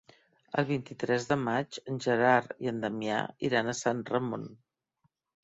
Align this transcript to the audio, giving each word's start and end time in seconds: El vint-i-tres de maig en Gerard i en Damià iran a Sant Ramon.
El 0.59 0.63
vint-i-tres 0.69 1.27
de 1.31 1.37
maig 1.41 1.77
en 1.91 1.99
Gerard 2.07 2.57
i 2.67 2.71
en 2.73 2.81
Damià 2.87 3.21
iran 3.51 3.71
a 3.71 3.77
Sant 3.83 4.03
Ramon. 4.13 4.51